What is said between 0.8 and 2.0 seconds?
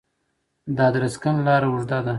ادرسکن لاره اوږده